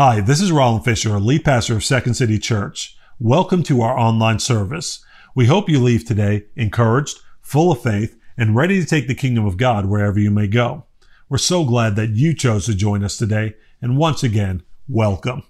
[0.00, 2.96] Hi, this is Roland Fisher, a lead pastor of Second City Church.
[3.18, 5.04] Welcome to our online service.
[5.34, 9.44] We hope you leave today encouraged, full of faith, and ready to take the kingdom
[9.44, 10.84] of God wherever you may go.
[11.28, 15.42] We're so glad that you chose to join us today, and once again, welcome.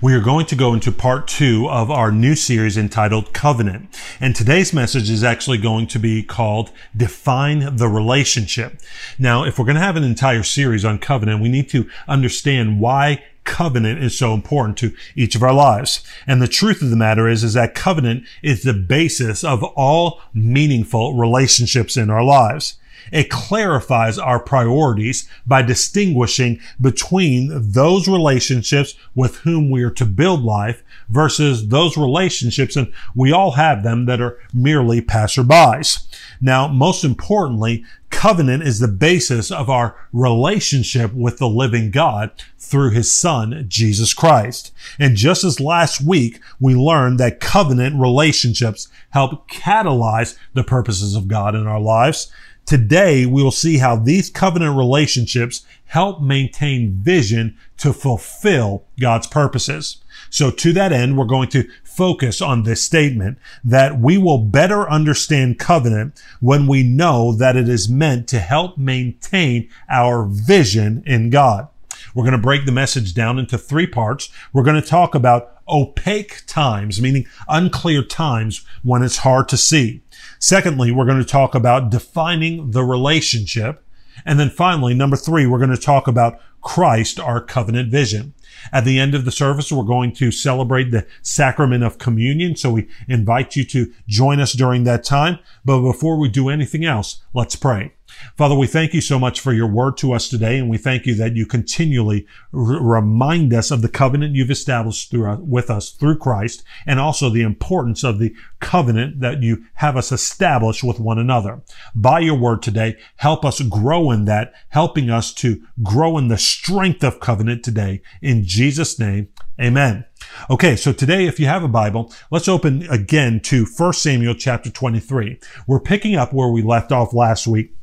[0.00, 3.88] We are going to go into part two of our new series entitled Covenant.
[4.20, 8.80] And today's message is actually going to be called Define the Relationship.
[9.18, 12.80] Now, if we're going to have an entire series on covenant, we need to understand
[12.80, 16.02] why covenant is so important to each of our lives.
[16.26, 20.20] And the truth of the matter is, is that covenant is the basis of all
[20.32, 22.78] meaningful relationships in our lives.
[23.12, 30.42] It clarifies our priorities by distinguishing between those relationships with whom we are to build
[30.42, 36.06] life versus those relationships, and we all have them that are merely passerbys.
[36.40, 42.90] Now, most importantly, covenant is the basis of our relationship with the living God through
[42.90, 44.72] his son, Jesus Christ.
[44.98, 51.28] And just as last week, we learned that covenant relationships help catalyze the purposes of
[51.28, 52.32] God in our lives.
[52.66, 59.98] Today, we will see how these covenant relationships help maintain vision to fulfill God's purposes.
[60.30, 64.88] So to that end, we're going to focus on this statement that we will better
[64.90, 71.30] understand covenant when we know that it is meant to help maintain our vision in
[71.30, 71.68] God.
[72.14, 74.30] We're going to break the message down into three parts.
[74.52, 80.02] We're going to talk about opaque times, meaning unclear times when it's hard to see.
[80.44, 83.82] Secondly, we're going to talk about defining the relationship.
[84.26, 88.34] And then finally, number three, we're going to talk about Christ, our covenant vision.
[88.70, 92.56] At the end of the service, we're going to celebrate the sacrament of communion.
[92.56, 95.38] So we invite you to join us during that time.
[95.64, 97.94] But before we do anything else, let's pray.
[98.36, 101.06] Father, we thank you so much for your word to us today, and we thank
[101.06, 105.70] you that you continually r- remind us of the covenant you've established through, uh, with
[105.70, 110.82] us through Christ, and also the importance of the covenant that you have us establish
[110.82, 111.62] with one another.
[111.94, 116.38] By your word today, help us grow in that, helping us to grow in the
[116.38, 118.02] strength of covenant today.
[118.22, 119.28] In Jesus' name,
[119.60, 120.04] amen.
[120.50, 124.70] Okay, so today, if you have a Bible, let's open again to 1 Samuel chapter
[124.70, 125.38] 23.
[125.66, 127.74] We're picking up where we left off last week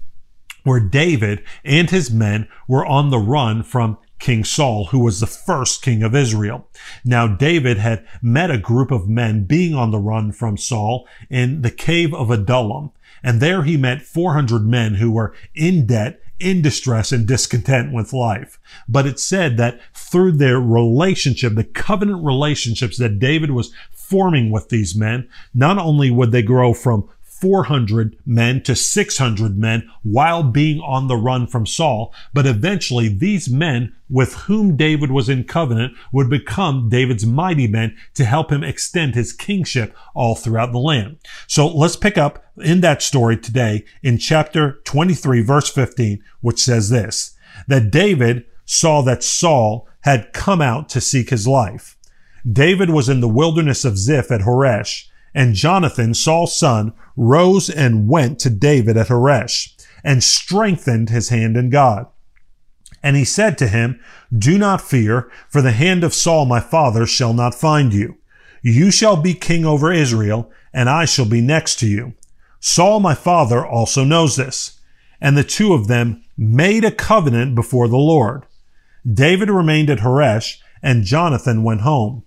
[0.63, 5.27] where David and his men were on the run from King Saul, who was the
[5.27, 6.67] first king of Israel.
[7.03, 11.63] Now, David had met a group of men being on the run from Saul in
[11.63, 12.91] the cave of Adullam.
[13.23, 18.13] And there he met 400 men who were in debt in distress and discontent with
[18.13, 18.59] life.
[18.87, 24.69] But it said that through their relationship, the covenant relationships that David was forming with
[24.69, 27.07] these men, not only would they grow from
[27.41, 32.13] 400 men to 600 men while being on the run from Saul.
[32.33, 37.97] But eventually these men with whom David was in covenant would become David's mighty men
[38.13, 41.17] to help him extend his kingship all throughout the land.
[41.47, 46.89] So let's pick up in that story today in chapter 23 verse 15, which says
[46.89, 47.35] this,
[47.67, 51.97] that David saw that Saul had come out to seek his life.
[52.49, 58.07] David was in the wilderness of Ziph at Horesh and Jonathan, Saul's son, rose and
[58.07, 59.69] went to David at Horesh
[60.03, 62.07] and strengthened his hand in God.
[63.03, 63.99] And he said to him,
[64.35, 68.17] Do not fear, for the hand of Saul my father shall not find you.
[68.61, 72.13] You shall be king over Israel, and I shall be next to you.
[72.59, 74.79] Saul my father also knows this.
[75.19, 78.45] And the two of them made a covenant before the Lord.
[79.11, 82.23] David remained at Horesh, and Jonathan went home.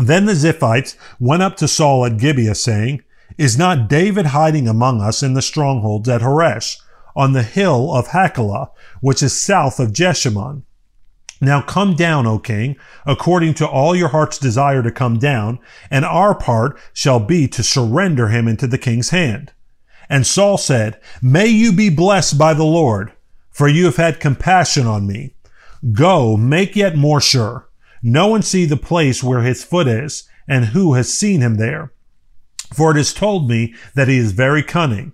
[0.00, 3.02] Then the Ziphites went up to Saul at Gibeah, saying,
[3.36, 6.78] Is not David hiding among us in the strongholds at Horesh,
[7.14, 8.70] on the hill of Hachilah,
[9.02, 10.62] which is south of Jeshimon?
[11.42, 15.58] Now come down, O king, according to all your heart's desire to come down,
[15.90, 19.52] and our part shall be to surrender him into the king's hand.
[20.08, 23.12] And Saul said, May you be blessed by the Lord,
[23.50, 25.34] for you have had compassion on me.
[25.92, 27.69] Go, make yet more sure.
[28.02, 31.92] No one see the place where his foot is, and who has seen him there?
[32.72, 35.12] For it is told me that he is very cunning.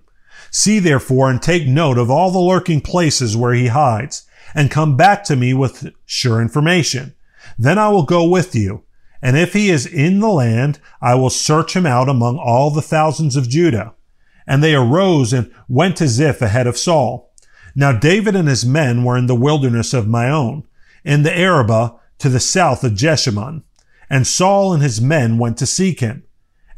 [0.51, 4.25] See therefore and take note of all the lurking places where he hides,
[4.55, 7.13] and come back to me with sure information.
[7.59, 8.83] Then I will go with you.
[9.21, 12.81] And if he is in the land, I will search him out among all the
[12.81, 13.95] thousands of Judah.
[14.45, 17.33] And they arose and went to Ziph ahead of Saul.
[17.75, 20.65] Now David and his men were in the wilderness of Maon,
[21.03, 23.63] in the Arabah, to the south of Jeshimon.
[24.09, 26.23] And Saul and his men went to seek him.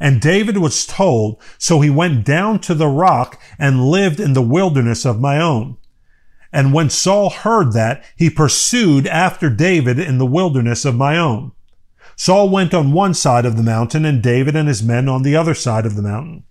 [0.00, 4.42] And David was told, so he went down to the rock and lived in the
[4.42, 5.76] wilderness of Maon.
[6.52, 11.52] And when Saul heard that, he pursued after David in the wilderness of Maon.
[12.16, 15.36] Saul went on one side of the mountain and David and his men on the
[15.36, 16.44] other side of the mountain.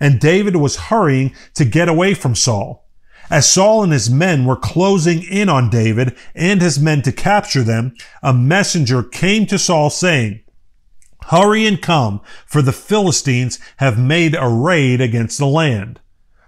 [0.00, 2.85] And David was hurrying to get away from Saul.
[3.30, 7.62] As Saul and his men were closing in on David and his men to capture
[7.62, 10.40] them, a messenger came to Saul saying,
[11.28, 16.00] Hurry and come, for the Philistines have made a raid against the land.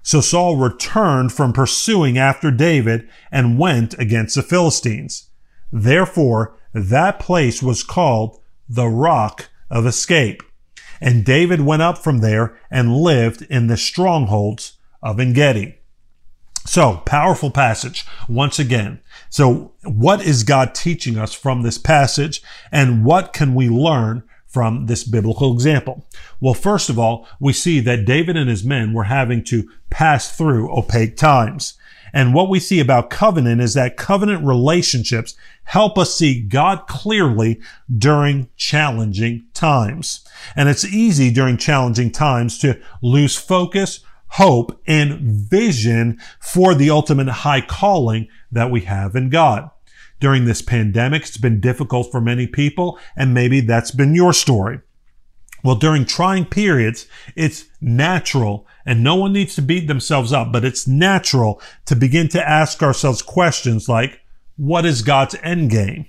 [0.03, 5.31] So Saul returned from pursuing after David and went against the Philistines.
[5.73, 10.43] Therefore, that place was called the Rock of Escape.
[11.01, 15.78] And David went up from there and lived in the strongholds of Engedi.
[16.69, 19.01] So, powerful passage once again.
[19.31, 24.85] So, what is God teaching us from this passage and what can we learn from
[24.85, 26.07] this biblical example?
[26.41, 30.37] Well, first of all, we see that David and his men were having to pass
[30.37, 31.73] through opaque times.
[32.13, 35.35] And what we see about covenant is that covenant relationships
[35.65, 37.63] help us see God clearly
[37.97, 40.21] during challenging times.
[40.55, 47.29] And it's easy during challenging times to lose focus hope, and vision for the ultimate
[47.29, 49.71] high calling that we have in God.
[50.21, 54.81] During this pandemic, it's been difficult for many people, and maybe that's been your story.
[55.65, 60.65] Well, during trying periods, it's natural, and no one needs to beat themselves up, but
[60.65, 64.21] it's natural to begin to ask ourselves questions like,
[64.57, 66.07] what is God's end game?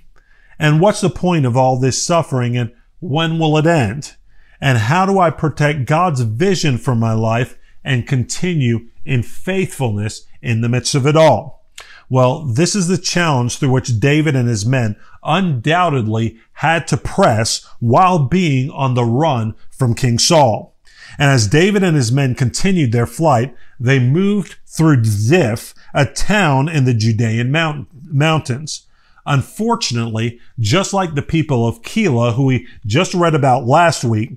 [0.58, 4.16] And what's the point of all this suffering and when will it end?
[4.60, 10.60] And how do I protect God's vision for my life and continue in faithfulness in
[10.60, 11.64] the midst of it all.
[12.08, 17.64] Well, this is the challenge through which David and his men undoubtedly had to press
[17.78, 20.74] while being on the run from King Saul.
[21.18, 26.68] And as David and his men continued their flight, they moved through Ziph, a town
[26.68, 28.86] in the Judean mount- mountains.
[29.26, 34.32] Unfortunately, just like the people of Keilah, who we just read about last week,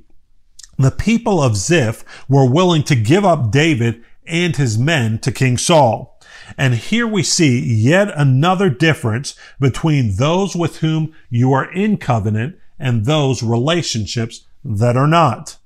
[0.78, 5.58] the people of Ziph were willing to give up David and his men to King
[5.58, 6.20] Saul.
[6.58, 12.58] And here we see yet another difference between those with whom you are in covenant
[12.80, 15.58] and those relationships that are not.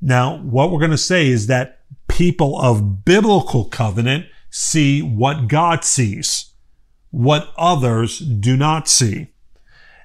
[0.00, 5.84] Now, what we're going to say is that people of biblical covenant see what God
[5.84, 6.52] sees,
[7.10, 9.28] what others do not see.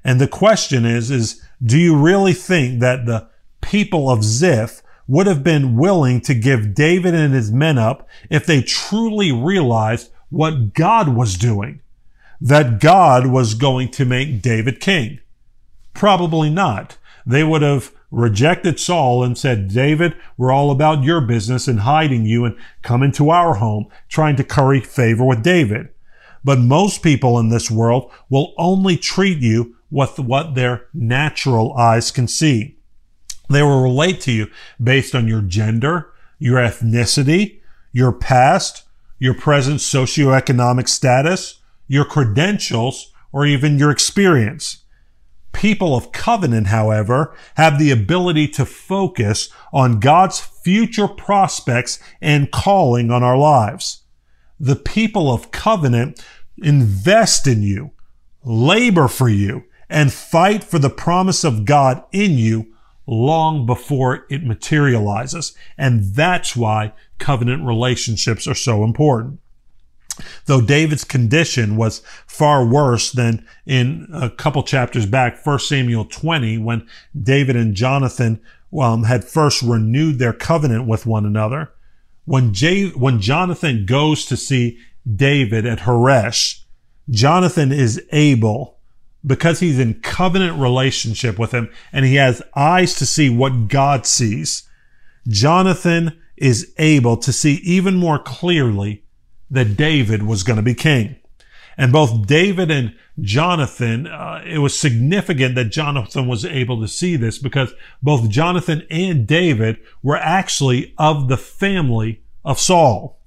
[0.03, 3.29] And the question is, is do you really think that the
[3.73, 8.45] people of Ziph would have been willing to give David and his men up if
[8.45, 11.81] they truly realized what God was doing,
[12.39, 15.21] that God was going to make David king.
[15.95, 16.99] Probably not.
[17.25, 22.27] They would have rejected Saul and said, David, we're all about your business and hiding
[22.27, 25.89] you and come into our home, trying to curry favor with David.
[26.43, 32.11] But most people in this world will only treat you with what their natural eyes
[32.11, 32.72] can see.
[33.53, 34.49] They will relate to you
[34.81, 37.61] based on your gender, your ethnicity,
[37.91, 38.83] your past,
[39.19, 44.83] your present socioeconomic status, your credentials, or even your experience.
[45.53, 53.11] People of covenant, however, have the ability to focus on God's future prospects and calling
[53.11, 54.01] on our lives.
[54.59, 56.25] The people of covenant
[56.57, 57.91] invest in you,
[58.43, 62.72] labor for you, and fight for the promise of God in you
[63.05, 65.55] long before it materializes.
[65.77, 69.39] And that's why covenant relationships are so important.
[70.45, 76.59] Though David's condition was far worse than in a couple chapters back, 1 Samuel 20,
[76.59, 76.87] when
[77.19, 78.39] David and Jonathan
[78.79, 81.71] um, had first renewed their covenant with one another.
[82.25, 84.77] When, J- when Jonathan goes to see
[85.11, 86.61] David at Horesh,
[87.09, 88.72] Jonathan is able
[89.25, 94.05] because he's in covenant relationship with him and he has eyes to see what God
[94.05, 94.67] sees,
[95.27, 99.03] Jonathan is able to see even more clearly
[99.49, 101.15] that David was going to be king.
[101.77, 107.15] And both David and Jonathan, uh, it was significant that Jonathan was able to see
[107.15, 113.19] this because both Jonathan and David were actually of the family of Saul.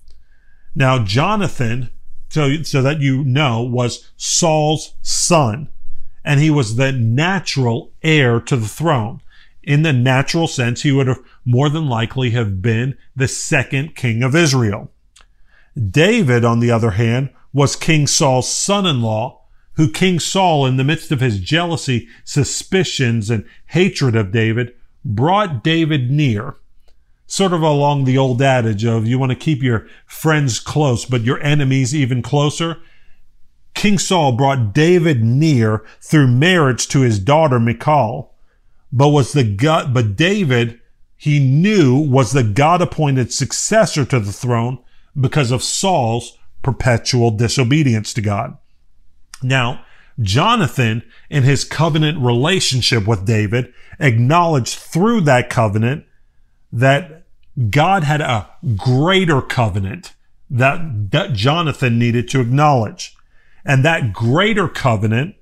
[0.75, 1.91] Now, Jonathan,
[2.29, 5.69] so, so that you know, was Saul's son
[6.27, 9.21] and he was the natural heir to the throne.
[9.63, 14.25] In the natural sense, he would have more than likely have been the second king
[14.25, 14.91] of Israel.
[15.91, 19.41] David, on the other hand, was King Saul's son-in-law,
[19.75, 25.63] who King Saul, in the midst of his jealousy, suspicions, and hatred of David, brought
[25.63, 26.57] David near.
[27.29, 31.23] Sort of along the old adage of you want to keep your friends close, but
[31.23, 32.79] your enemies even closer.
[33.87, 38.35] King Saul brought David near through marriage to his daughter Michal,
[38.91, 39.45] but was the
[39.93, 40.81] but David,
[41.17, 44.81] he knew was the God appointed successor to the throne
[45.21, 48.59] because of Saul's perpetual disobedience to God.
[49.41, 49.85] Now,
[50.21, 56.07] Jonathan, in his covenant relationship with David, acknowledged through that covenant
[56.73, 57.23] that
[57.71, 60.13] God had a greater covenant
[60.51, 63.16] that, that Jonathan needed to acknowledge.
[63.67, 65.35] And that greater covenant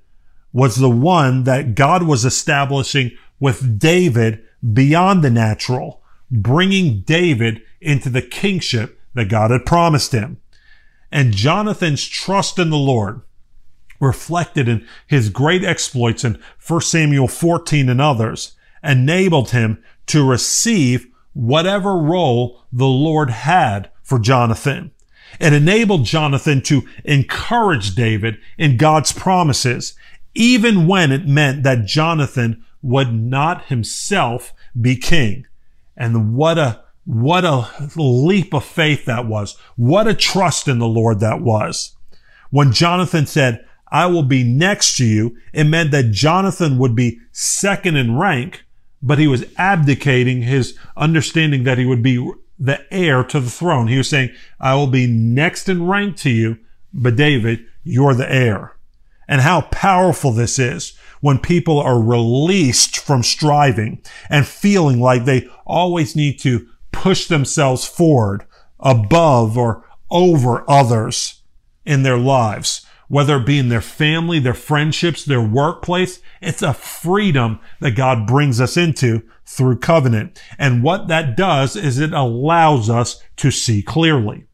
[0.52, 6.00] was the one that God was establishing with David beyond the natural,
[6.30, 10.38] bringing David into the kingship that God had promised him.
[11.12, 13.20] And Jonathan's trust in the Lord,
[14.00, 18.52] reflected in his great exploits in 1 Samuel 14 and others,
[18.82, 24.92] enabled him to receive whatever role the Lord had for Jonathan.
[25.40, 29.94] It enabled Jonathan to encourage David in God's promises,
[30.34, 35.46] even when it meant that Jonathan would not himself be king.
[35.96, 39.56] And what a, what a leap of faith that was.
[39.76, 41.96] What a trust in the Lord that was.
[42.50, 47.20] When Jonathan said, I will be next to you, it meant that Jonathan would be
[47.32, 48.64] second in rank,
[49.02, 53.88] but he was abdicating his understanding that he would be the heir to the throne.
[53.88, 54.30] He was saying,
[54.60, 56.58] I will be next in rank to you,
[56.92, 58.76] but David, you're the heir.
[59.26, 65.48] And how powerful this is when people are released from striving and feeling like they
[65.64, 68.44] always need to push themselves forward
[68.78, 71.42] above or over others
[71.86, 72.83] in their lives
[73.14, 76.20] whether it be in their family, their friendships, their workplace.
[76.42, 80.42] It's a freedom that God brings us into through covenant.
[80.58, 84.48] And what that does is it allows us to see clearly.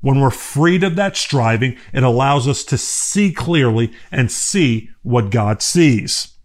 [0.00, 5.32] When we're freed of that striving, it allows us to see clearly and see what
[5.32, 6.36] God sees.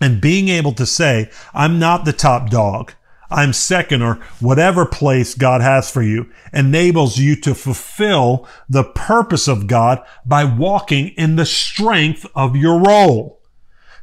[0.00, 2.94] And being able to say, I'm not the top dog.
[3.30, 9.46] I'm second or whatever place God has for you enables you to fulfill the purpose
[9.46, 13.40] of God by walking in the strength of your role.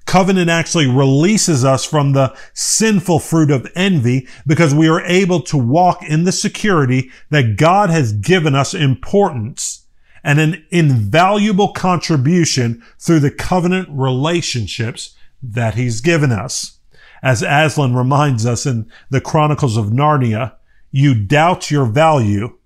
[0.06, 5.58] Covenant actually releases us from the sinful fruit of envy because we are able to
[5.58, 9.86] walk in the security that God has given us importance
[10.24, 16.77] and an invaluable contribution through the covenant relationships that he's given us.
[17.24, 20.56] As Aslan reminds us in the Chronicles of Narnia,
[20.92, 22.58] you doubt your value,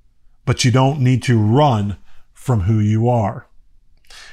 [0.46, 1.98] but you don't need to run
[2.34, 3.48] from who you are.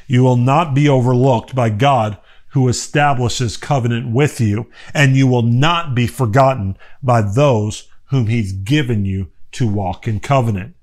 [0.06, 2.18] You will not be overlooked by God
[2.52, 8.52] who establishes covenant with you, and you will not be forgotten by those whom he's
[8.52, 10.74] given you to walk in covenant.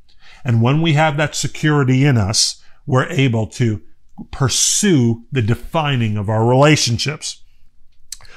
[0.44, 3.82] And when we have that security in us, we're able to
[4.32, 7.42] pursue the defining of our relationships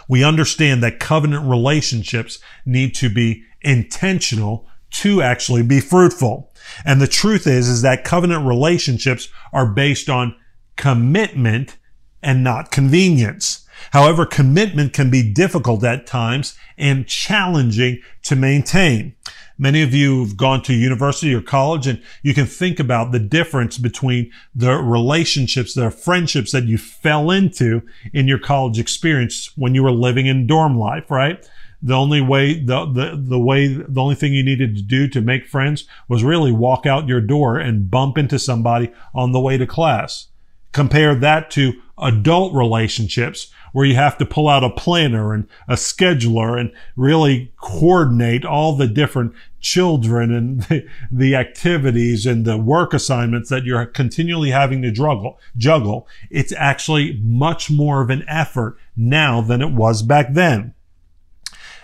[0.08, 6.52] we understand that covenant relationships need to be intentional to actually be fruitful.
[6.84, 10.34] And the truth is, is that covenant relationships are based on
[10.76, 11.76] commitment
[12.22, 13.66] and not convenience.
[13.92, 19.14] However, commitment can be difficult at times and challenging to maintain.
[19.60, 23.18] Many of you have gone to university or college and you can think about the
[23.18, 27.82] difference between the relationships, the friendships that you fell into
[28.12, 31.44] in your college experience when you were living in dorm life, right?
[31.82, 35.20] The only way, the, the, the way, the only thing you needed to do to
[35.20, 39.56] make friends was really walk out your door and bump into somebody on the way
[39.58, 40.28] to class.
[40.72, 45.74] Compare that to adult relationships where you have to pull out a planner and a
[45.74, 52.94] scheduler and really coordinate all the different children and the, the, activities and the work
[52.94, 56.06] assignments that you're continually having to juggle, juggle.
[56.30, 60.74] It's actually much more of an effort now than it was back then.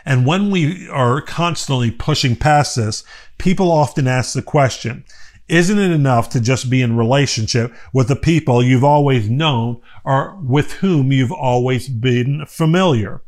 [0.05, 3.05] And when we are constantly pushing past this,
[3.39, 5.05] people often ask the question,
[5.49, 10.37] isn't it enough to just be in relationship with the people you've always known or
[10.43, 13.23] with whom you've always been familiar?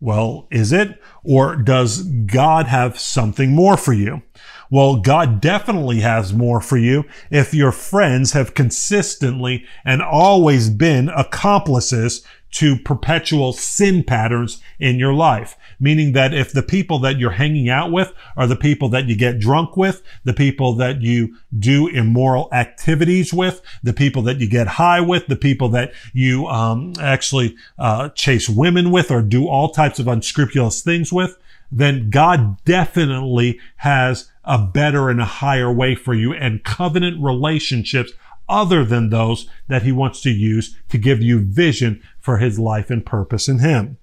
[0.00, 1.00] Well, is it?
[1.22, 4.22] Or does God have something more for you?
[4.70, 11.08] Well, God definitely has more for you if your friends have consistently and always been
[11.10, 15.56] accomplices to perpetual sin patterns in your life.
[15.80, 19.16] Meaning that if the people that you're hanging out with are the people that you
[19.16, 24.48] get drunk with, the people that you do immoral activities with, the people that you
[24.48, 29.46] get high with, the people that you um, actually uh, chase women with or do
[29.46, 31.36] all types of unscrupulous things with,
[31.70, 36.32] then God definitely has a better and a higher way for you.
[36.32, 38.12] And covenant relationships
[38.48, 42.90] other than those that he wants to use to give you vision for his life
[42.90, 43.96] and purpose in him.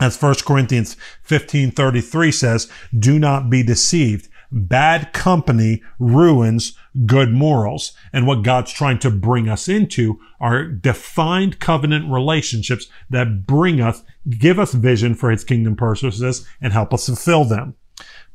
[0.00, 4.28] As 1 Corinthians 15:33 says, "Do not be deceived.
[4.52, 6.74] Bad company ruins
[7.04, 7.92] good morals.
[8.12, 14.02] And what God's trying to bring us into are defined covenant relationships that bring us,
[14.38, 17.74] give us vision for his kingdom purposes and help us fulfill them.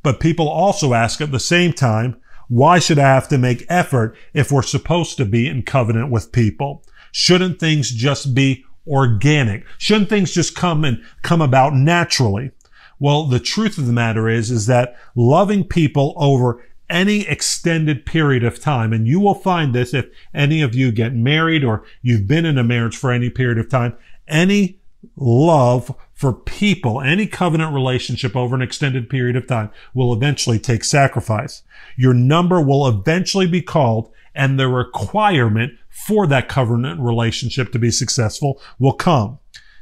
[0.04, 4.16] But people also ask at the same time, why should I have to make effort
[4.34, 6.84] if we're supposed to be in covenant with people?
[7.12, 9.66] Shouldn't things just be organic?
[9.78, 12.52] Shouldn't things just come and come about naturally?
[13.00, 18.44] Well, the truth of the matter is, is that loving people over any extended period
[18.44, 22.28] of time, and you will find this if any of you get married or you've
[22.28, 23.96] been in a marriage for any period of time,
[24.28, 24.80] any
[25.16, 30.84] love for people, any covenant relationship over an extended period of time will eventually take
[30.84, 31.64] sacrifice.
[31.98, 37.92] Your number will eventually be called and the requirement for that covenant relationship to be
[37.92, 39.40] successful will come.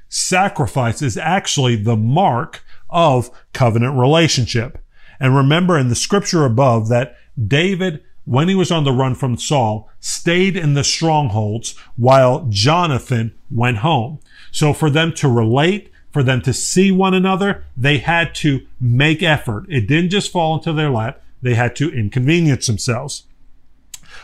[0.07, 4.79] Sacrifice is actually the mark of covenant relationship.
[5.19, 7.15] And remember in the scripture above that
[7.47, 13.35] David, when he was on the run from Saul, stayed in the strongholds while Jonathan
[13.51, 14.19] went home.
[14.51, 19.21] So for them to relate, for them to see one another, they had to make
[19.21, 19.65] effort.
[19.69, 21.21] It didn't just fall into their lap.
[21.41, 23.25] They had to inconvenience themselves.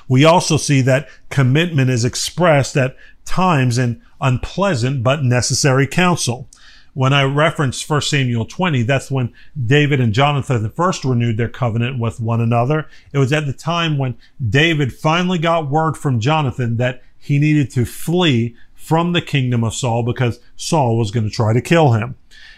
[0.08, 2.96] We also see that commitment is expressed at
[3.26, 6.48] times in unpleasant but necessary counsel.
[6.94, 9.34] When I reference 1 Samuel 20, that's when
[9.66, 12.88] David and Jonathan first renewed their covenant with one another.
[13.12, 14.16] It was at the time when
[14.50, 19.74] David finally got word from Jonathan that he needed to flee from the kingdom of
[19.74, 22.16] Saul because Saul was going to try to kill him.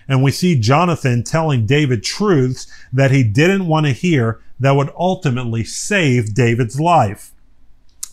[0.08, 4.92] And we see Jonathan telling David truths that he didn't want to hear that would
[4.98, 7.32] ultimately save David's life.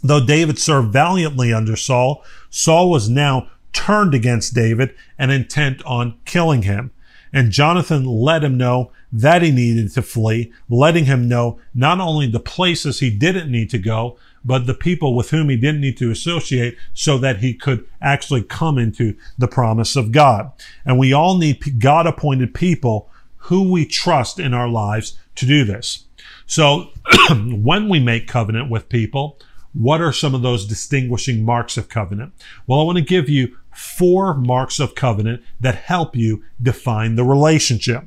[0.04, 6.18] Though David served valiantly under Saul, Saul was now turned against David and intent on
[6.26, 6.90] killing him.
[7.32, 12.29] And Jonathan let him know that he needed to flee, letting him know not only
[12.29, 15.96] the places he didn't need to go, but the people with whom he didn't need
[15.96, 20.52] to associate so that he could actually come into the promise of God.
[20.85, 25.64] And we all need God appointed people who we trust in our lives to do
[25.64, 26.05] this.
[26.46, 26.90] So
[27.31, 29.38] when we make covenant with people,
[29.74, 32.32] what are some of those distinguishing marks of covenant?
[32.66, 37.24] Well, I want to give you four marks of covenant that help you define the
[37.24, 38.04] relationship.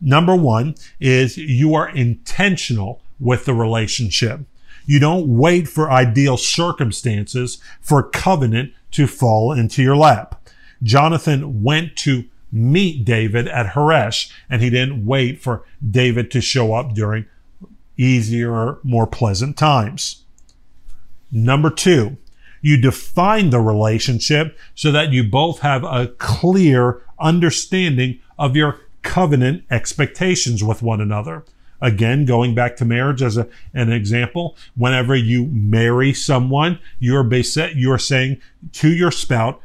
[0.00, 4.40] Number one is you are intentional with the relationship.
[4.86, 10.48] You don't wait for ideal circumstances for covenant to fall into your lap.
[10.82, 16.74] Jonathan went to meet David at Horesh and he didn't wait for David to show
[16.74, 17.26] up during
[17.96, 20.21] easier, more pleasant times.
[21.32, 22.18] Number two,
[22.60, 29.64] you define the relationship so that you both have a clear understanding of your covenant
[29.70, 31.44] expectations with one another.
[31.80, 37.72] Again, going back to marriage as a, an example, whenever you marry someone, you're basi-
[37.74, 38.40] you're saying
[38.74, 39.56] to your spouse,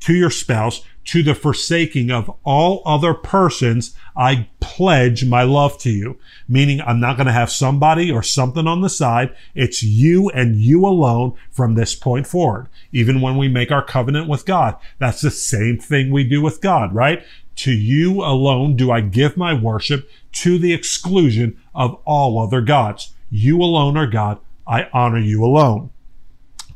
[0.00, 5.90] to your spouse, to the forsaking of all other persons, I pledge my love to
[5.90, 6.18] you.
[6.48, 9.34] Meaning I'm not going to have somebody or something on the side.
[9.54, 12.68] It's you and you alone from this point forward.
[12.92, 16.60] Even when we make our covenant with God, that's the same thing we do with
[16.60, 17.24] God, right?
[17.56, 23.12] To you alone do I give my worship to the exclusion of all other gods.
[23.30, 24.38] You alone are God.
[24.66, 25.90] I honor you alone.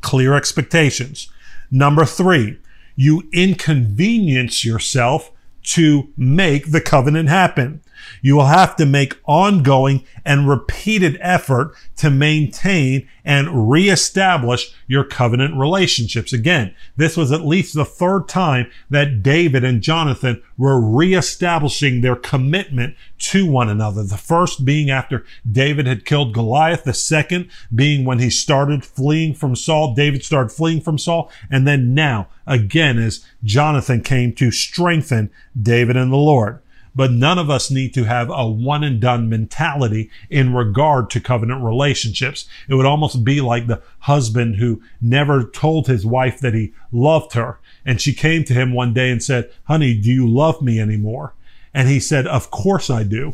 [0.01, 1.31] Clear expectations.
[1.71, 2.59] Number three,
[2.97, 5.31] you inconvenience yourself
[5.63, 7.81] to make the covenant happen.
[8.21, 15.55] You will have to make ongoing and repeated effort to maintain and reestablish your covenant
[15.57, 16.31] relationships.
[16.33, 22.15] Again, this was at least the third time that David and Jonathan were reestablishing their
[22.15, 24.03] commitment to one another.
[24.03, 26.83] The first being after David had killed Goliath.
[26.83, 29.93] The second being when he started fleeing from Saul.
[29.93, 31.31] David started fleeing from Saul.
[31.49, 35.29] And then now again as Jonathan came to strengthen
[35.59, 36.59] David and the Lord
[36.97, 41.21] but none of us need to have a one and done mentality in regard to
[41.21, 42.49] covenant relationships.
[42.67, 47.33] It would almost be like the husband who never told his wife that he loved
[47.33, 47.59] her.
[47.85, 51.35] And she came to him one day and said, honey, do you love me anymore?
[51.71, 53.33] And he said, of course I do.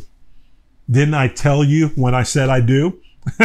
[0.91, 3.01] Didn't I tell you when I said I do?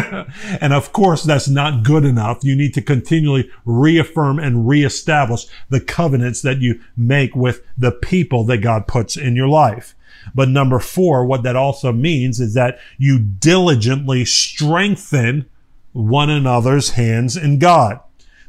[0.61, 2.43] and of course, that's not good enough.
[2.43, 8.43] You need to continually reaffirm and reestablish the covenants that you make with the people
[8.47, 9.95] that God puts in your life.
[10.35, 15.49] But number four, what that also means is that you diligently strengthen
[15.93, 18.01] one another's hands in God.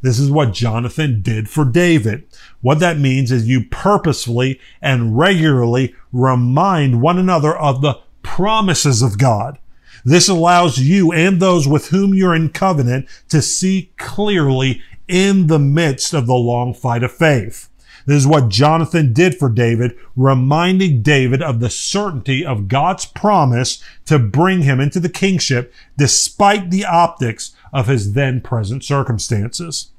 [0.01, 2.25] This is what Jonathan did for David.
[2.61, 9.17] What that means is you purposefully and regularly remind one another of the promises of
[9.17, 9.59] God.
[10.05, 15.59] This allows you and those with whom you're in covenant to see clearly in the
[15.59, 17.67] midst of the long fight of faith.
[18.09, 23.83] This is what Jonathan did for David, reminding David of the certainty of God's promise
[24.05, 29.91] to bring him into the kingship despite the optics of his then present circumstances.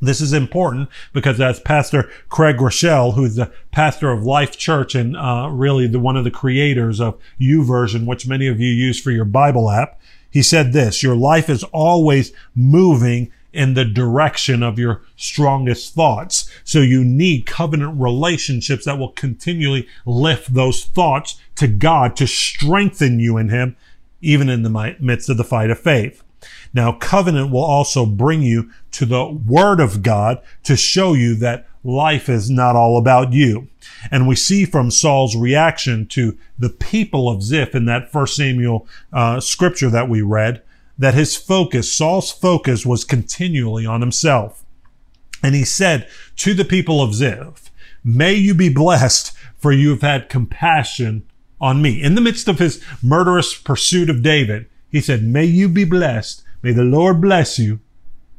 [0.00, 5.16] This is important because as Pastor Craig Groeschel, who's the pastor of Life Church and
[5.16, 9.10] uh, really the one of the creators of YouVersion, which many of you use for
[9.10, 10.00] your Bible app,
[10.30, 16.50] he said this: Your life is always moving in the direction of your strongest thoughts.
[16.64, 23.20] So you need covenant relationships that will continually lift those thoughts to God to strengthen
[23.20, 23.76] you in Him,
[24.20, 26.22] even in the midst of the fight of faith.
[26.74, 31.68] Now, covenant will also bring you to the word of God to show you that
[31.84, 33.68] life is not all about you.
[34.10, 38.86] And we see from Saul's reaction to the people of Ziph in that first Samuel
[39.12, 40.62] uh, scripture that we read,
[40.98, 44.64] that his focus, Saul's focus was continually on himself.
[45.42, 47.70] And he said to the people of Ziph,
[48.04, 51.24] may you be blessed for you have had compassion
[51.60, 52.02] on me.
[52.02, 56.42] In the midst of his murderous pursuit of David, he said, may you be blessed.
[56.62, 57.80] May the Lord bless you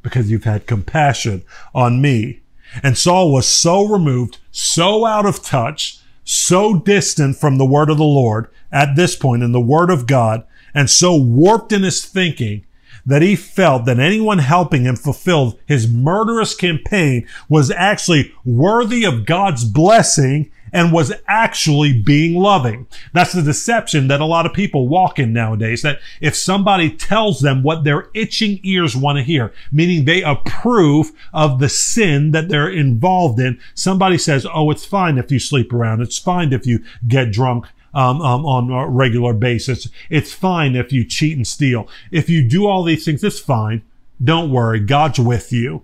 [0.02, 2.42] because you've had compassion on me.
[2.82, 7.98] And Saul was so removed, so out of touch, so distant from the word of
[7.98, 12.04] the Lord at this point in the word of God and so warped in his
[12.06, 12.66] thinking
[13.06, 19.26] that he felt that anyone helping him fulfill his murderous campaign was actually worthy of
[19.26, 22.88] God's blessing and was actually being loving.
[23.14, 25.84] That's the deception that a lot of people walk in nowadays.
[25.84, 31.12] That if somebody tells them what their itching ears want to hear, meaning they approve
[31.32, 35.72] of the sin that they're involved in, somebody says, Oh, it's fine if you sleep
[35.72, 36.02] around.
[36.02, 39.88] It's fine if you get drunk um, um, on a regular basis.
[40.10, 41.88] It's fine if you cheat and steal.
[42.12, 43.84] If you do all these things, it's fine.
[44.24, 44.80] Don't worry.
[44.80, 45.84] God's with you.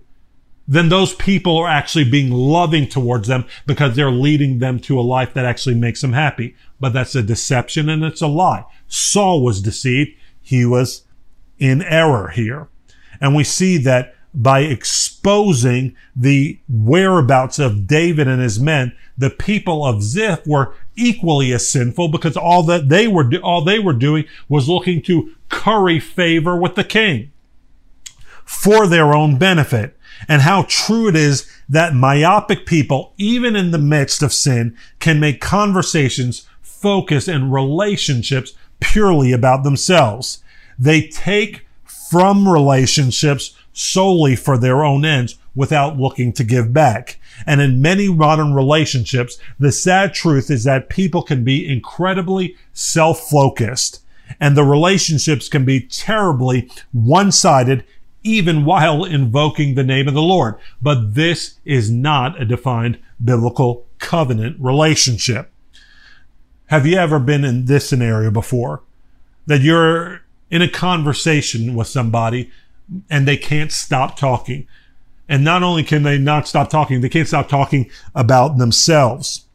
[0.66, 5.02] Then those people are actually being loving towards them because they're leading them to a
[5.02, 6.54] life that actually makes them happy.
[6.78, 8.64] But that's a deception and it's a lie.
[8.86, 10.12] Saul was deceived.
[10.40, 11.02] He was
[11.58, 12.68] in error here.
[13.20, 19.84] And we see that by exposing the whereabouts of David and his men, the people
[19.84, 23.92] of Ziph were equally as sinful because all that they were do- all they were
[23.92, 27.32] doing was looking to curry favor with the king
[28.44, 29.96] for their own benefit.
[30.28, 35.18] And how true it is that myopic people, even in the midst of sin, can
[35.18, 40.42] make conversations, focus, and relationships purely about themselves.
[40.78, 47.18] They take from relationships solely for their own ends without looking to give back.
[47.46, 54.02] And in many modern relationships, the sad truth is that people can be incredibly self-focused
[54.38, 57.84] and the relationships can be terribly one-sided
[58.22, 60.56] even while invoking the name of the Lord.
[60.80, 65.50] But this is not a defined biblical covenant relationship.
[66.66, 68.82] Have you ever been in this scenario before?
[69.46, 72.50] That you're in a conversation with somebody
[73.08, 74.66] and they can't stop talking.
[75.30, 79.46] And not only can they not stop talking, they can't stop talking about themselves.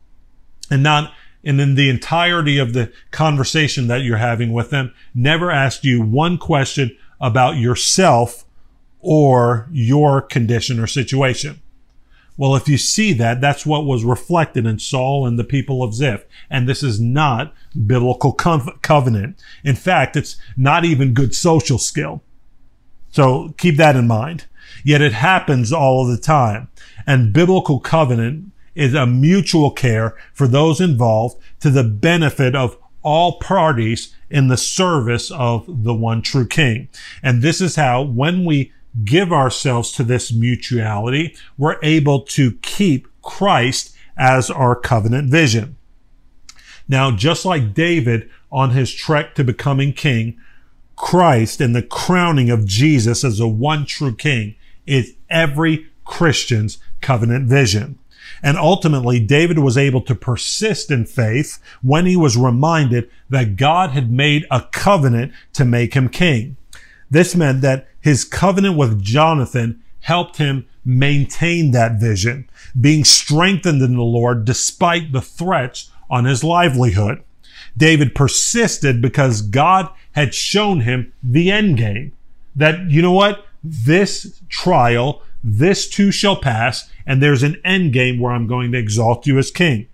[0.72, 1.12] And not,
[1.44, 6.02] and in the entirety of the conversation that you're having with them, never ask you
[6.02, 8.46] one question about yourself
[9.02, 11.62] or your condition or situation.
[12.38, 15.94] Well, if you see that, that's what was reflected in Saul and the people of
[15.94, 16.26] Ziph.
[16.50, 17.54] And this is not
[17.86, 19.42] biblical covenant.
[19.66, 22.24] In fact, it's not even good social skill.
[23.16, 24.44] So keep that in mind.
[24.84, 26.68] Yet it happens all of the time.
[27.08, 33.40] And biblical covenant is a mutual care for those involved to the benefit of all
[33.40, 36.90] parties in the service of the one true king.
[37.24, 38.74] And this is how, when we
[39.06, 45.78] give ourselves to this mutuality, we're able to keep Christ as our covenant vision.
[46.90, 50.38] Now, just like David on his trek to becoming king,
[50.96, 54.56] Christ and the crowning of Jesus as the one true king
[54.86, 58.00] is every Christian's covenant vision.
[58.42, 63.92] And ultimately, David was able to persist in faith when he was reminded that God
[63.92, 66.58] had made a covenant to make him king.
[67.10, 72.48] This meant that his covenant with Jonathan helped him maintain that vision,
[72.80, 77.24] being strengthened in the Lord despite the threats on his livelihood.
[77.78, 82.14] David persisted because God had shown him the end game.
[82.56, 83.46] That, you know what?
[83.64, 88.78] This trial, this too shall pass, and there's an end game where I'm going to
[88.78, 89.88] exalt you as king.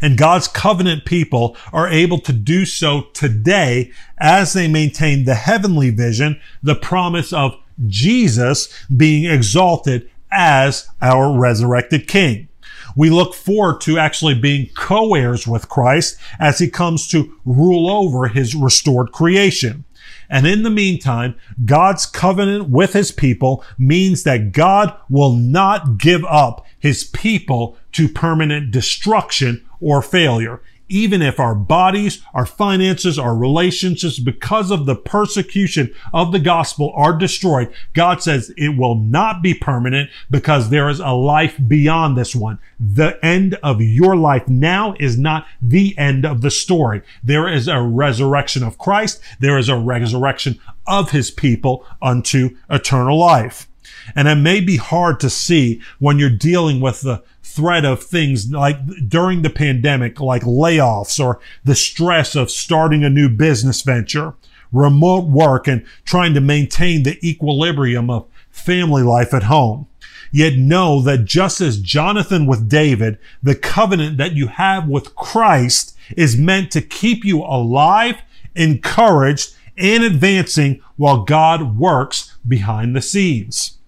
[0.00, 5.90] And God's covenant people are able to do so today as they maintain the heavenly
[5.90, 7.56] vision, the promise of
[7.86, 12.48] Jesus being exalted as our resurrected king.
[12.96, 18.28] We look forward to actually being co-heirs with Christ as he comes to rule over
[18.28, 19.84] his restored creation.
[20.28, 26.24] And in the meantime, God's covenant with his people means that God will not give
[26.24, 33.34] up his people to permanent destruction or failure even if our bodies, our finances, our
[33.34, 39.42] relationships, because of the persecution of the gospel are destroyed, God says it will not
[39.42, 42.58] be permanent because there is a life beyond this one.
[42.78, 47.00] The end of your life now is not the end of the story.
[47.24, 49.20] There is a resurrection of Christ.
[49.40, 53.66] There is a resurrection of his people unto eternal life.
[54.14, 58.50] And it may be hard to see when you're dealing with the threat of things
[58.50, 58.78] like
[59.08, 64.34] during the pandemic, like layoffs or the stress of starting a new business venture,
[64.72, 69.86] remote work and trying to maintain the equilibrium of family life at home.
[70.30, 75.94] Yet know that just as Jonathan with David, the covenant that you have with Christ
[76.16, 78.16] is meant to keep you alive,
[78.54, 83.78] encouraged, and advancing while God works behind the scenes.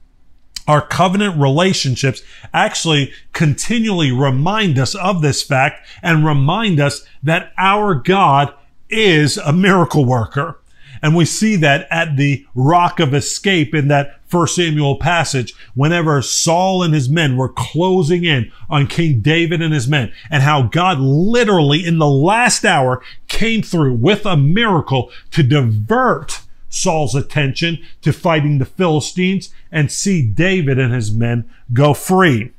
[0.67, 2.23] Our covenant relationships
[2.53, 8.55] actually continually remind us of this fact and remind us that our God
[8.89, 10.59] is a miracle worker.
[11.03, 16.23] And we see that at the rock of escape in that first Samuel passage, whenever
[16.23, 20.63] Saul and his men were closing in on King David and his men, and how
[20.63, 26.41] God literally in the last hour came through with a miracle to divert
[26.75, 32.53] Saul's attention to fighting the Philistines and see David and his men go free.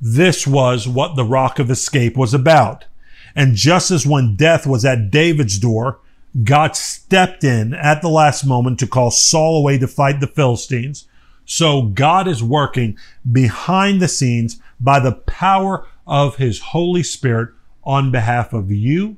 [0.00, 2.86] This was what the rock of escape was about.
[3.34, 6.00] And just as when death was at David's door,
[6.42, 11.06] God stepped in at the last moment to call Saul away to fight the Philistines.
[11.44, 12.98] So God is working
[13.30, 17.50] behind the scenes by the power of his Holy Spirit
[17.84, 19.16] on behalf of you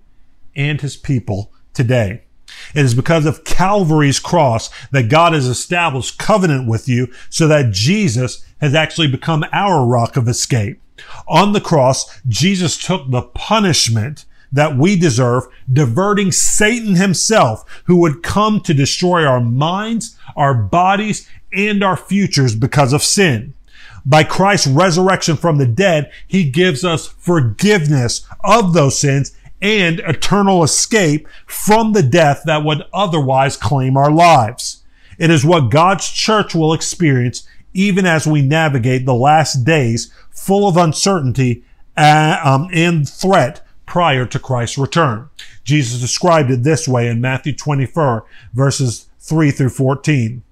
[0.55, 2.23] and his people today.
[2.75, 7.73] It is because of Calvary's cross that God has established covenant with you so that
[7.73, 10.81] Jesus has actually become our rock of escape.
[11.27, 18.23] On the cross, Jesus took the punishment that we deserve, diverting Satan himself, who would
[18.23, 23.55] come to destroy our minds, our bodies, and our futures because of sin.
[24.07, 30.62] By Christ's resurrection from the dead, he gives us forgiveness of those sins and eternal
[30.62, 34.83] escape from the death that would otherwise claim our lives.
[35.18, 40.68] It is what God's church will experience even as we navigate the last days full
[40.68, 41.64] of uncertainty
[41.97, 45.29] uh, um, and threat prior to Christ's return.
[45.64, 50.42] Jesus described it this way in Matthew 24 verses 3 through 14.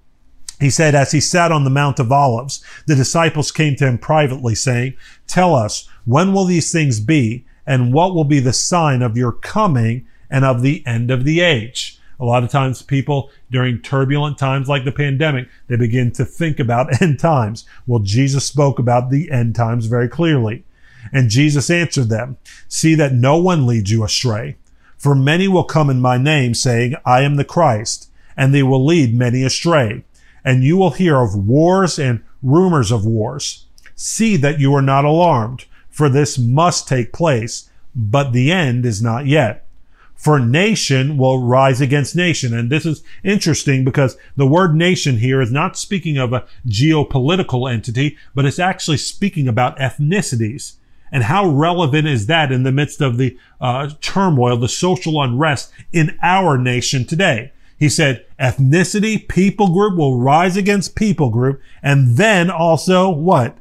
[0.59, 3.99] He said, as he sat on the Mount of Olives, the disciples came to him
[3.99, 4.95] privately saying,
[5.27, 7.45] tell us, when will these things be?
[7.67, 11.41] And what will be the sign of your coming and of the end of the
[11.41, 11.99] age.
[12.19, 16.59] A lot of times people during turbulent times like the pandemic, they begin to think
[16.59, 17.65] about end times.
[17.85, 20.63] Well, Jesus spoke about the end times very clearly.
[21.11, 24.57] And Jesus answered them, see that no one leads you astray.
[24.97, 28.83] For many will come in my name saying, I am the Christ, and they will
[28.83, 30.03] lead many astray.
[30.43, 33.65] And you will hear of wars and rumors of wars.
[33.95, 35.65] See that you are not alarmed
[35.97, 39.65] for this must take place, but the end is not yet.
[40.13, 42.53] For nation will rise against nation.
[42.53, 47.71] And this is interesting because the word nation here is not speaking of a geopolitical
[47.71, 50.75] entity, but it's actually speaking about ethnicities.
[51.11, 55.71] And how relevant is that in the midst of the uh, turmoil, the social unrest
[55.91, 57.53] in our nation today?
[57.79, 61.59] He said, ethnicity, people group will rise against people group.
[61.81, 63.57] And then also what?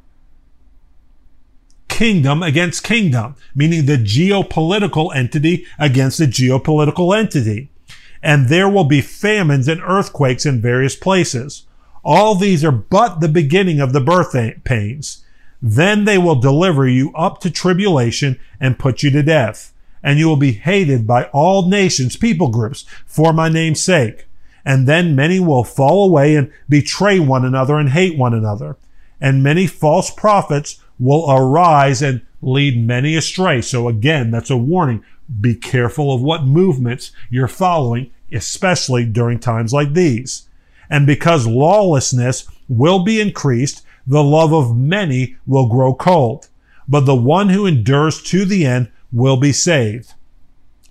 [1.88, 7.70] Kingdom against kingdom, meaning the geopolitical entity against the geopolitical entity.
[8.22, 11.66] And there will be famines and earthquakes in various places.
[12.04, 15.24] All these are but the beginning of the birth pains.
[15.62, 19.72] Then they will deliver you up to tribulation and put you to death.
[20.02, 24.26] And you will be hated by all nations, people groups, for my name's sake.
[24.64, 28.76] And then many will fall away and betray one another and hate one another.
[29.20, 33.60] And many false prophets will arise and lead many astray.
[33.60, 35.04] So again, that's a warning.
[35.40, 40.48] Be careful of what movements you're following, especially during times like these.
[40.88, 46.48] And because lawlessness will be increased, the love of many will grow cold.
[46.88, 50.14] But the one who endures to the end will be saved.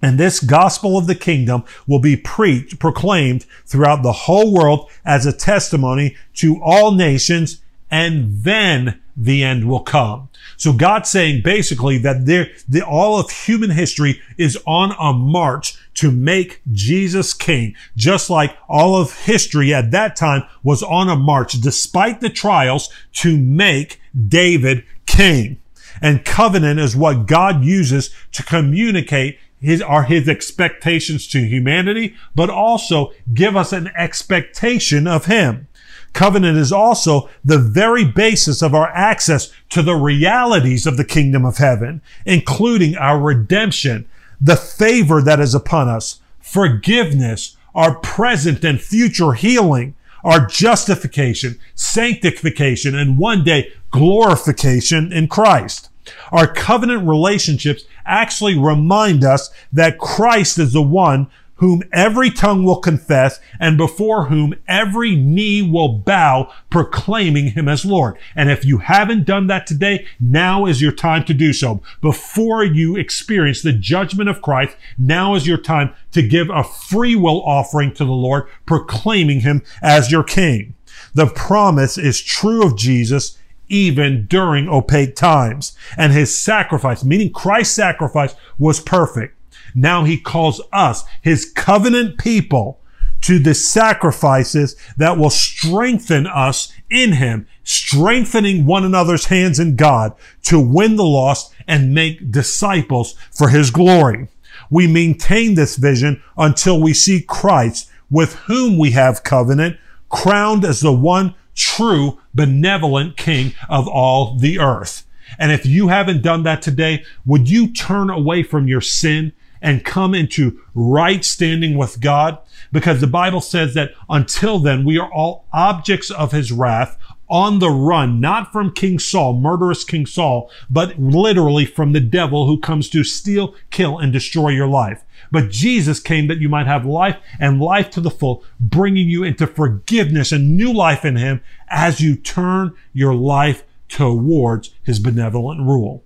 [0.01, 5.25] And this gospel of the kingdom will be preached, proclaimed throughout the whole world as
[5.25, 10.29] a testimony to all nations, and then the end will come.
[10.57, 15.77] So God's saying basically that there, the, all of human history is on a march
[15.95, 21.15] to make Jesus king, just like all of history at that time was on a
[21.15, 25.59] march, despite the trials, to make David king.
[26.01, 32.49] And covenant is what God uses to communicate his, are his expectations to humanity, but
[32.49, 35.67] also give us an expectation of him.
[36.15, 41.43] Covenant is also the very basis of our access to the realities of the kingdom
[41.43, 44.07] of heaven, including our redemption,
[44.39, 52.95] the favor that is upon us, forgiveness, our present and future healing, our justification, sanctification,
[52.95, 55.89] and one day glorification in Christ.
[56.31, 62.79] Our covenant relationships actually remind us that Christ is the one whom every tongue will
[62.79, 68.17] confess and before whom every knee will bow, proclaiming him as Lord.
[68.35, 71.81] And if you haven't done that today, now is your time to do so.
[72.01, 77.15] Before you experience the judgment of Christ, now is your time to give a free
[77.15, 80.75] will offering to the Lord, proclaiming him as your king.
[81.13, 83.37] The promise is true of Jesus
[83.67, 85.75] even during opaque times.
[85.97, 89.34] And his sacrifice, meaning Christ's sacrifice, was perfect.
[89.75, 92.79] Now he calls us, his covenant people,
[93.21, 100.13] to the sacrifices that will strengthen us in him, strengthening one another's hands in God
[100.43, 104.27] to win the lost and make disciples for his glory.
[104.69, 109.77] We maintain this vision until we see Christ with whom we have covenant
[110.09, 115.05] crowned as the one true benevolent king of all the earth.
[115.39, 119.33] And if you haven't done that today, would you turn away from your sin
[119.65, 122.37] and come into right standing with God?
[122.71, 126.97] Because the Bible says that until then, we are all objects of his wrath
[127.27, 132.45] on the run, not from King Saul, murderous King Saul, but literally from the devil
[132.45, 135.03] who comes to steal, kill, and destroy your life.
[135.31, 139.23] But Jesus came that you might have life and life to the full, bringing you
[139.23, 145.61] into forgiveness and new life in him as you turn your life towards his benevolent
[145.61, 146.03] rule.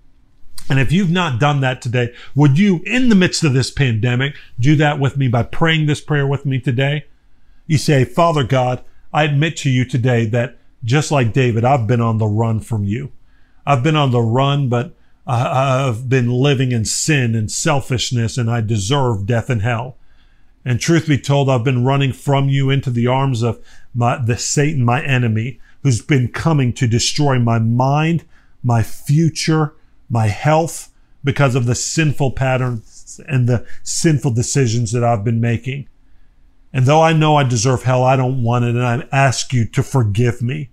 [0.70, 4.36] And if you've not done that today, would you, in the midst of this pandemic,
[4.58, 7.06] do that with me by praying this prayer with me today?
[7.66, 12.00] You say, Father God, I admit to you today that just like David, I've been
[12.00, 13.10] on the run from you.
[13.66, 14.94] I've been on the run, but
[15.26, 19.96] uh, I've been living in sin and selfishness and I deserve death and hell.
[20.64, 23.58] And truth be told, I've been running from you into the arms of
[23.92, 28.24] my, the Satan, my enemy, who's been coming to destroy my mind,
[28.62, 29.74] my future,
[30.10, 30.92] my health
[31.24, 35.88] because of the sinful patterns and the sinful decisions that I've been making.
[36.72, 38.74] And though I know I deserve hell, I don't want it.
[38.74, 40.70] And I ask you to forgive me.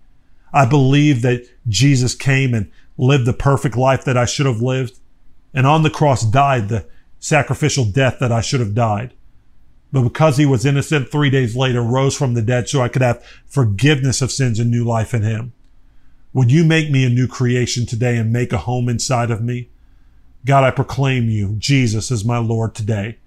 [0.53, 4.99] I believe that Jesus came and lived the perfect life that I should have lived
[5.53, 6.85] and on the cross died the
[7.19, 9.13] sacrificial death that I should have died.
[9.91, 13.01] But because he was innocent, three days later rose from the dead so I could
[13.01, 15.53] have forgiveness of sins and new life in him.
[16.33, 19.69] Would you make me a new creation today and make a home inside of me?
[20.45, 23.17] God, I proclaim you, Jesus, as my Lord today.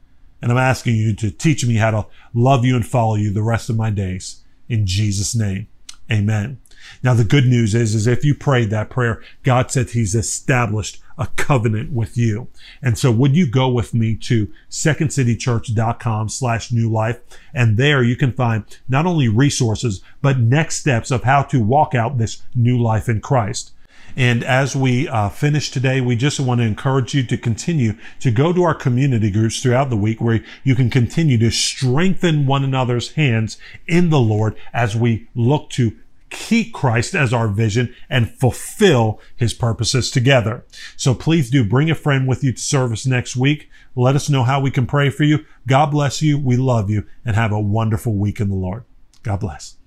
[0.42, 3.42] And I'm asking you to teach me how to love you and follow you the
[3.42, 4.42] rest of my days.
[4.68, 5.66] In Jesus' name,
[6.10, 6.60] amen.
[7.02, 11.02] Now, the good news is, is if you prayed that prayer, God said he's established
[11.20, 12.48] a covenant with you.
[12.82, 17.20] And so would you go with me to secondcitychurch.com slash new life?
[17.54, 21.94] And there you can find not only resources, but next steps of how to walk
[21.94, 23.72] out this new life in Christ.
[24.16, 28.30] And as we uh, finish today, we just want to encourage you to continue to
[28.30, 32.64] go to our community groups throughout the week where you can continue to strengthen one
[32.64, 33.56] another's hands
[33.86, 35.96] in the Lord as we look to
[36.30, 40.64] keep Christ as our vision and fulfill his purposes together.
[40.96, 43.68] So please do bring a friend with you to service next week.
[43.96, 45.44] Let us know how we can pray for you.
[45.66, 46.38] God bless you.
[46.38, 48.84] We love you and have a wonderful week in the Lord.
[49.22, 49.79] God bless.